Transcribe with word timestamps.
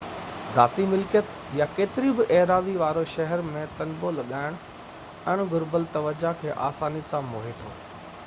ذاتي 0.53 0.83
ملڪيت 0.91 1.33
يا 1.57 1.65
ڪيتري 1.79 2.13
بہ 2.19 2.25
ايراضي 2.37 2.73
واري 2.83 3.03
شهر 3.11 3.43
۾ 3.49 3.61
تنبو 3.81 4.13
لڳائڻ 4.17 4.57
اڻ 5.35 5.43
گهربل 5.53 5.85
توجہ 5.99 6.35
کي 6.41 6.57
آساني 6.69 7.05
سان 7.13 7.29
موهي 7.37 7.55
ٿو 7.61 7.75